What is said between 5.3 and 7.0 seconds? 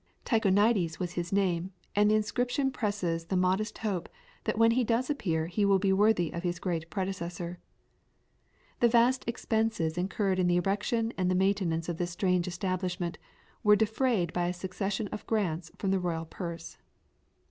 he will be worthy of his great